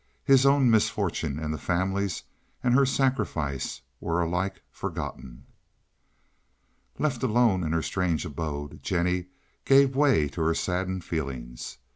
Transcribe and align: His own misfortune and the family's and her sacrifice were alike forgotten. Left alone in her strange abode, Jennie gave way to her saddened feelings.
His 0.23 0.47
own 0.47 0.71
misfortune 0.71 1.37
and 1.37 1.53
the 1.53 1.59
family's 1.59 2.23
and 2.63 2.73
her 2.73 2.87
sacrifice 2.87 3.83
were 3.99 4.19
alike 4.19 4.63
forgotten. 4.71 5.45
Left 6.97 7.21
alone 7.21 7.63
in 7.63 7.71
her 7.71 7.83
strange 7.83 8.25
abode, 8.25 8.81
Jennie 8.81 9.27
gave 9.63 9.95
way 9.95 10.27
to 10.29 10.41
her 10.41 10.55
saddened 10.55 11.03
feelings. 11.03 11.77